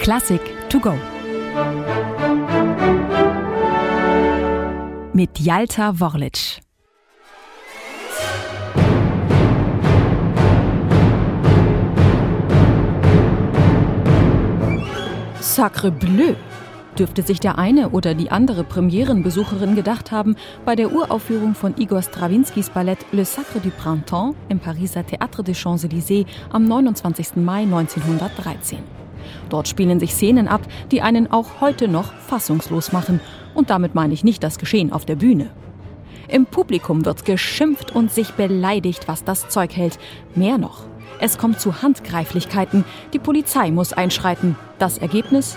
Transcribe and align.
Klassik 0.00 0.40
to 0.68 0.78
go. 0.80 0.92
Mit 5.12 5.38
Jalta 5.38 5.98
Worlic. 5.98 6.60
Sacre 15.40 15.90
bleu! 15.90 16.34
dürfte 16.98 17.22
sich 17.22 17.40
der 17.40 17.58
eine 17.58 17.90
oder 17.90 18.14
die 18.14 18.30
andere 18.30 18.64
Premierenbesucherin 18.64 19.74
gedacht 19.74 20.12
haben 20.12 20.36
bei 20.64 20.76
der 20.76 20.92
Uraufführung 20.92 21.54
von 21.54 21.74
Igor 21.76 22.02
Strawinskys 22.02 22.70
Ballett 22.70 23.04
Le 23.12 23.24
Sacre 23.24 23.60
du 23.60 23.70
Printemps 23.70 24.36
im 24.48 24.58
Pariser 24.58 25.00
Théâtre 25.00 25.42
des 25.42 25.58
Champs-Élysées 25.58 26.26
am 26.50 26.64
29. 26.64 27.36
Mai 27.36 27.62
1913. 27.62 29.03
Dort 29.48 29.68
spielen 29.68 30.00
sich 30.00 30.14
Szenen 30.14 30.48
ab, 30.48 30.62
die 30.90 31.02
einen 31.02 31.30
auch 31.30 31.60
heute 31.60 31.88
noch 31.88 32.12
fassungslos 32.12 32.92
machen. 32.92 33.20
Und 33.54 33.70
damit 33.70 33.94
meine 33.94 34.14
ich 34.14 34.24
nicht 34.24 34.42
das 34.42 34.58
Geschehen 34.58 34.92
auf 34.92 35.04
der 35.04 35.16
Bühne. 35.16 35.50
Im 36.28 36.46
Publikum 36.46 37.04
wird 37.04 37.24
geschimpft 37.24 37.94
und 37.94 38.10
sich 38.10 38.32
beleidigt, 38.32 39.08
was 39.08 39.24
das 39.24 39.48
Zeug 39.48 39.76
hält. 39.76 39.98
Mehr 40.34 40.58
noch. 40.58 40.84
Es 41.20 41.38
kommt 41.38 41.60
zu 41.60 41.82
Handgreiflichkeiten. 41.82 42.84
Die 43.12 43.18
Polizei 43.18 43.70
muss 43.70 43.92
einschreiten. 43.92 44.56
Das 44.78 44.98
Ergebnis? 44.98 45.56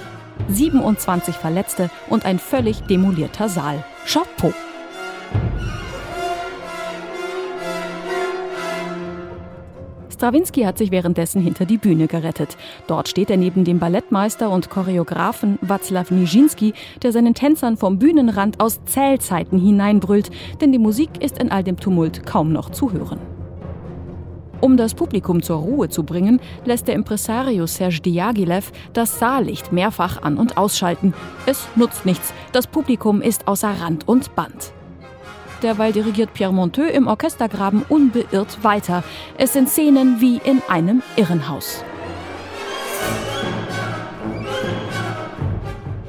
27 0.49 1.35
Verletzte 1.35 1.89
und 2.09 2.25
ein 2.25 2.39
völlig 2.39 2.81
demolierter 2.81 3.49
Saal. 3.49 3.83
Chapeau! 4.05 4.53
Strawinski 10.17 10.63
hat 10.63 10.79
sich 10.79 10.89
währenddessen 10.89 11.43
hinter 11.43 11.65
die 11.65 11.77
Bühne 11.77 12.07
gerettet. 12.07 12.57
Dort 12.87 13.07
steht 13.07 13.29
er 13.29 13.37
neben 13.37 13.65
dem 13.65 13.77
Ballettmeister 13.77 14.49
und 14.49 14.67
Choreografen 14.67 15.59
Václav 15.59 16.11
Nijinsky, 16.11 16.73
der 17.03 17.11
seinen 17.11 17.35
Tänzern 17.35 17.77
vom 17.77 17.99
Bühnenrand 17.99 18.59
aus 18.59 18.83
Zählzeiten 18.85 19.59
hineinbrüllt, 19.59 20.31
denn 20.59 20.71
die 20.71 20.79
Musik 20.79 21.23
ist 21.23 21.37
in 21.37 21.51
all 21.51 21.63
dem 21.63 21.77
Tumult 21.77 22.25
kaum 22.25 22.51
noch 22.51 22.71
zu 22.71 22.91
hören. 22.91 23.19
Um 24.59 24.75
das 24.75 24.95
Publikum 24.95 25.43
zur 25.43 25.57
Ruhe 25.57 25.87
zu 25.87 26.03
bringen, 26.03 26.41
lässt 26.65 26.87
der 26.87 26.95
Impresario 26.95 27.67
Serge 27.67 28.01
Diaghilev 28.01 28.71
das 28.93 29.19
Saallicht 29.19 29.71
mehrfach 29.71 30.23
an- 30.23 30.37
und 30.37 30.57
ausschalten. 30.57 31.13
Es 31.45 31.67
nutzt 31.75 32.07
nichts, 32.07 32.33
das 32.53 32.65
Publikum 32.65 33.21
ist 33.21 33.47
außer 33.47 33.69
Rand 33.69 34.07
und 34.07 34.35
Band. 34.35 34.73
Derweil 35.63 35.91
dirigiert 35.91 36.33
Pierre 36.33 36.53
Monteux 36.53 36.91
im 36.91 37.07
Orchestergraben 37.07 37.83
unbeirrt 37.89 38.63
weiter. 38.63 39.03
Es 39.37 39.53
sind 39.53 39.69
Szenen 39.69 40.21
wie 40.21 40.39
in 40.43 40.61
einem 40.67 41.01
Irrenhaus. 41.15 41.83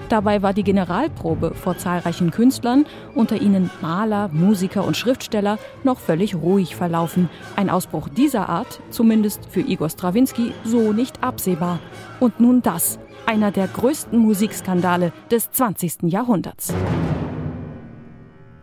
Dabei 0.08 0.40
war 0.40 0.54
die 0.54 0.64
Generalprobe 0.64 1.54
vor 1.54 1.76
zahlreichen 1.76 2.30
Künstlern, 2.30 2.86
unter 3.14 3.40
ihnen 3.40 3.70
Maler, 3.82 4.28
Musiker 4.32 4.86
und 4.86 4.96
Schriftsteller, 4.96 5.58
noch 5.84 5.98
völlig 5.98 6.34
ruhig 6.34 6.76
verlaufen. 6.76 7.28
Ein 7.56 7.68
Ausbruch 7.68 8.08
dieser 8.08 8.48
Art, 8.48 8.80
zumindest 8.90 9.46
für 9.50 9.60
Igor 9.60 9.90
Strawinski, 9.90 10.54
so 10.64 10.92
nicht 10.94 11.22
absehbar. 11.22 11.78
Und 12.20 12.40
nun 12.40 12.62
das, 12.62 12.98
einer 13.26 13.50
der 13.50 13.68
größten 13.68 14.18
Musikskandale 14.18 15.12
des 15.30 15.50
20. 15.50 16.04
Jahrhunderts. 16.04 16.72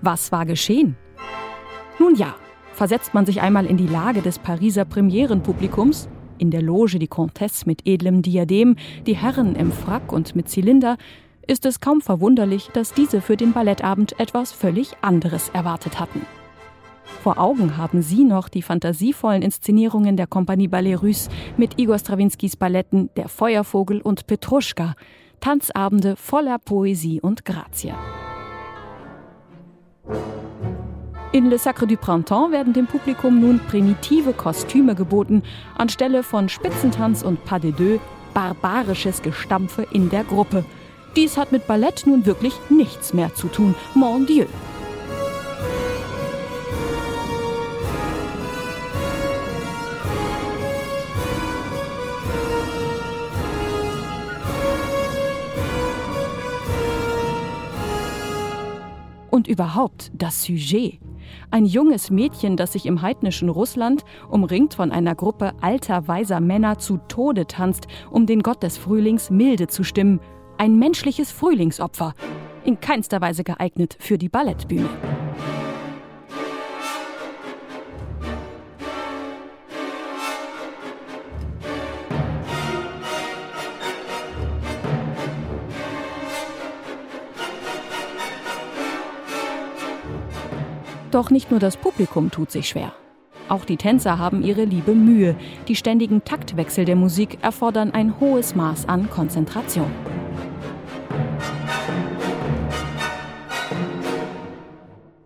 Was 0.06 0.32
war 0.32 0.46
geschehen? 0.46 0.96
Nun 1.98 2.14
ja, 2.14 2.36
versetzt 2.74 3.16
man 3.16 3.26
sich 3.26 3.42
einmal 3.42 3.66
in 3.66 3.76
die 3.76 3.88
Lage 3.88 4.22
des 4.22 4.38
Pariser 4.38 4.86
Premierenpublikums, 4.86 6.08
in 6.38 6.52
der 6.52 6.62
Loge 6.62 7.00
die 7.00 7.08
Comtesse 7.08 7.64
mit 7.66 7.88
edlem 7.88 8.22
Diadem, 8.22 8.76
die 9.08 9.16
Herren 9.16 9.56
im 9.56 9.72
Frack 9.72 10.12
und 10.12 10.36
mit 10.36 10.48
Zylinder, 10.48 10.98
ist 11.48 11.66
es 11.66 11.80
kaum 11.80 12.02
verwunderlich, 12.02 12.70
dass 12.72 12.94
diese 12.94 13.20
für 13.20 13.36
den 13.36 13.52
Ballettabend 13.52 14.20
etwas 14.20 14.52
völlig 14.52 14.92
anderes 15.02 15.50
erwartet 15.50 16.00
hatten. 16.00 16.22
Vor 17.24 17.40
Augen 17.40 17.76
haben 17.76 18.04
Sie 18.04 18.26
noch 18.26 18.48
die 18.48 18.62
fantasievollen 18.62 19.42
Inszenierungen 19.42 20.18
der 20.18 20.28
Kompanie 20.28 20.68
Ballet 20.68 21.02
Russe 21.02 21.32
mit 21.58 21.80
Igor 21.80 21.98
Strawinskys 21.98 22.58
Balletten 22.58 23.10
Der 23.18 23.28
Feuervogel 23.28 24.02
und 24.02 24.28
Petruschka, 24.28 24.94
Tanzabende 25.40 26.16
voller 26.16 26.60
Poesie 26.60 27.22
und 27.22 27.44
Grazie. 27.44 27.94
In 31.32 31.50
Le 31.50 31.58
Sacre 31.58 31.86
du 31.86 31.98
Printemps 31.98 32.52
werden 32.52 32.74
dem 32.74 32.88
Publikum 32.88 33.40
nun 33.40 33.60
primitive 33.60 34.34
Kostüme 34.34 34.96
geboten, 34.96 35.44
anstelle 35.78 36.24
von 36.24 36.50
Spitzentanz 36.50 37.24
und 37.24 37.44
Pas 37.46 37.60
de 37.60 37.72
deux 37.72 38.00
barbarisches 38.34 39.22
Gestampfe 39.22 39.86
in 39.92 40.10
der 40.10 40.24
Gruppe– 40.24 40.64
dies 41.16 41.38
hat 41.38 41.54
mit 41.54 41.66
Ballett 41.66 42.06
nun 42.06 42.26
wirklich 42.26 42.54
nichts 42.70 43.14
mehr 43.14 43.34
zu 43.34 43.48
tun. 43.48 43.74
Mon 43.94 44.26
Dieu. 44.26 44.48
Und 59.36 59.50
überhaupt 59.50 60.14
das 60.14 60.44
Sujet. 60.44 61.02
Ein 61.52 61.66
junges 61.66 62.10
Mädchen, 62.10 62.56
das 62.56 62.72
sich 62.72 62.86
im 62.86 63.02
heidnischen 63.02 63.50
Russland, 63.50 64.06
umringt 64.30 64.76
von 64.76 64.94
einer 64.94 65.14
Gruppe 65.14 65.52
alter, 65.60 66.08
weiser 66.08 66.40
Männer, 66.40 66.78
zu 66.78 67.00
Tode 67.10 67.46
tanzt, 67.46 67.88
um 68.10 68.28
den 68.28 68.44
Gott 68.44 68.64
des 68.64 68.78
Frühlings 68.78 69.30
milde 69.30 69.68
zu 69.68 69.84
stimmen 69.84 70.22
ein 70.58 70.80
menschliches 70.80 71.34
Frühlingsopfer, 71.34 72.14
in 72.64 72.80
keinster 72.80 73.20
Weise 73.20 73.44
geeignet 73.44 73.98
für 74.00 74.18
die 74.18 74.30
Ballettbühne. 74.30 74.88
Doch 91.16 91.30
nicht 91.30 91.50
nur 91.50 91.62
das 91.62 91.78
Publikum 91.78 92.30
tut 92.30 92.52
sich 92.52 92.68
schwer. 92.68 92.92
Auch 93.48 93.64
die 93.64 93.78
Tänzer 93.78 94.20
haben 94.20 94.44
ihre 94.44 94.66
liebe 94.66 94.94
Mühe. 94.94 95.38
Die 95.70 95.78
ständigen 95.78 96.26
Taktwechsel 96.26 96.84
der 96.84 96.98
Musik 96.98 97.38
erfordern 97.42 97.92
ein 97.92 98.20
hohes 98.20 98.54
Maß 98.54 98.90
an 98.90 99.10
Konzentration. 99.10 99.90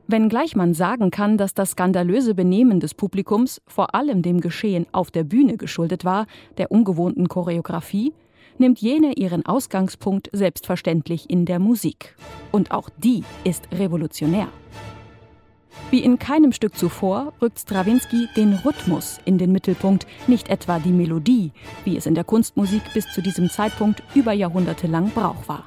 Wenngleich 0.05 0.55
man 0.55 0.75
sagen 0.75 1.09
kann, 1.09 1.39
dass 1.39 1.55
das 1.55 1.71
skandalöse 1.71 2.35
Benehmen 2.35 2.79
des 2.79 2.93
Publikums 2.93 3.59
vor 3.65 3.95
allem 3.95 4.21
dem 4.21 4.41
Geschehen 4.41 4.85
auf 4.91 5.09
der 5.09 5.23
Bühne 5.23 5.57
geschuldet 5.57 6.05
war, 6.05 6.27
der 6.59 6.71
ungewohnten 6.71 7.27
Choreografie, 7.27 8.13
nimmt 8.59 8.77
jene 8.77 9.13
ihren 9.13 9.43
Ausgangspunkt 9.43 10.29
selbstverständlich 10.33 11.31
in 11.31 11.45
der 11.45 11.57
Musik. 11.57 12.15
Und 12.51 12.69
auch 12.69 12.91
die 12.99 13.23
ist 13.43 13.67
revolutionär. 13.71 14.49
Wie 15.91 16.03
in 16.03 16.19
keinem 16.19 16.51
Stück 16.51 16.77
zuvor 16.77 17.33
rückt 17.41 17.59
Strawinski 17.59 18.27
den 18.35 18.53
Rhythmus 18.53 19.19
in 19.25 19.37
den 19.37 19.51
Mittelpunkt, 19.51 20.05
nicht 20.27 20.49
etwa 20.49 20.79
die 20.79 20.91
Melodie, 20.91 21.51
wie 21.83 21.97
es 21.97 22.05
in 22.05 22.15
der 22.15 22.23
Kunstmusik 22.23 22.81
bis 22.93 23.11
zu 23.11 23.21
diesem 23.21 23.49
Zeitpunkt 23.49 24.03
über 24.15 24.33
Jahrhunderte 24.33 24.87
lang 24.87 25.11
Brauch 25.11 25.47
war. 25.47 25.65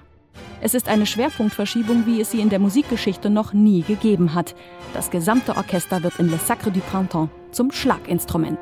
Es 0.60 0.74
ist 0.74 0.88
eine 0.88 1.06
Schwerpunktverschiebung, 1.06 2.06
wie 2.06 2.20
es 2.20 2.30
sie 2.30 2.40
in 2.40 2.48
der 2.48 2.60
Musikgeschichte 2.60 3.30
noch 3.30 3.52
nie 3.52 3.82
gegeben 3.82 4.34
hat. 4.34 4.54
Das 4.94 5.10
gesamte 5.10 5.56
Orchester 5.56 6.02
wird 6.04 6.20
in 6.20 6.30
Le 6.30 6.38
Sacre 6.38 6.70
du 6.70 6.80
Printemps 6.80 7.32
zum 7.50 7.72
Schlaginstrument. 7.72 8.60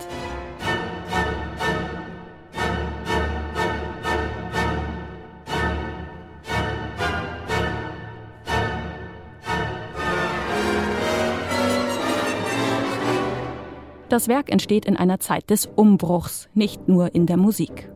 Das 14.11 14.27
Werk 14.27 14.51
entsteht 14.51 14.87
in 14.87 14.97
einer 14.97 15.21
Zeit 15.21 15.51
des 15.51 15.67
Umbruchs, 15.67 16.49
nicht 16.53 16.89
nur 16.89 17.15
in 17.15 17.27
der 17.27 17.37
Musik. 17.37 17.93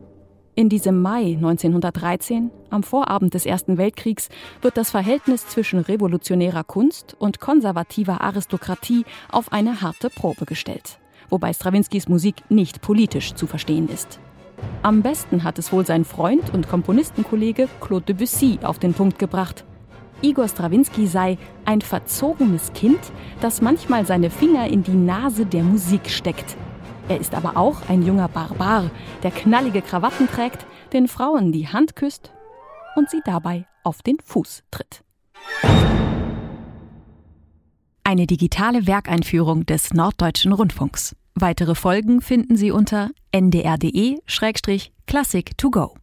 In 0.55 0.69
diesem 0.69 1.01
Mai 1.01 1.33
1913, 1.35 2.51
am 2.69 2.83
Vorabend 2.83 3.33
des 3.33 3.45
Ersten 3.45 3.77
Weltkriegs, 3.77 4.29
wird 4.61 4.77
das 4.77 4.91
Verhältnis 4.91 5.45
zwischen 5.45 5.79
revolutionärer 5.79 6.63
Kunst 6.63 7.17
und 7.19 7.41
konservativer 7.41 8.21
Aristokratie 8.21 9.03
auf 9.29 9.51
eine 9.51 9.81
harte 9.81 10.09
Probe 10.09 10.45
gestellt, 10.45 10.99
wobei 11.29 11.51
Strawinskys 11.51 12.07
Musik 12.07 12.35
nicht 12.47 12.81
politisch 12.81 13.33
zu 13.33 13.45
verstehen 13.45 13.89
ist. 13.89 14.21
Am 14.83 15.01
besten 15.01 15.43
hat 15.43 15.59
es 15.59 15.73
wohl 15.73 15.85
sein 15.85 16.05
Freund 16.05 16.53
und 16.53 16.69
Komponistenkollege 16.69 17.67
Claude 17.81 18.05
Debussy 18.05 18.59
auf 18.63 18.79
den 18.79 18.93
Punkt 18.93 19.19
gebracht. 19.19 19.65
Igor 20.21 20.47
Strawinski 20.47 21.07
sei 21.07 21.37
ein 21.65 21.81
verzogenes 21.81 22.71
Kind, 22.73 22.99
das 23.41 23.61
manchmal 23.61 24.05
seine 24.05 24.29
Finger 24.29 24.67
in 24.67 24.83
die 24.83 24.91
Nase 24.91 25.45
der 25.45 25.63
Musik 25.63 26.09
steckt. 26.09 26.55
Er 27.07 27.19
ist 27.19 27.35
aber 27.35 27.57
auch 27.57 27.89
ein 27.89 28.03
junger 28.03 28.27
Barbar, 28.27 28.89
der 29.23 29.31
knallige 29.31 29.81
Krawatten 29.81 30.27
trägt, 30.27 30.65
den 30.93 31.07
Frauen 31.07 31.51
die 31.51 31.67
Hand 31.67 31.95
küsst 31.95 32.31
und 32.95 33.09
sie 33.09 33.21
dabei 33.23 33.65
auf 33.83 34.01
den 34.01 34.17
Fuß 34.23 34.63
tritt. 34.71 35.03
Eine 38.03 38.27
digitale 38.27 38.87
Werkeinführung 38.87 39.65
des 39.65 39.93
Norddeutschen 39.93 40.53
Rundfunks. 40.53 41.15
Weitere 41.33 41.75
Folgen 41.75 42.21
finden 42.21 42.55
Sie 42.55 42.71
unter 42.71 43.09
ndr.de-classic 43.31 45.57
to 45.57 45.69
go. 45.69 45.95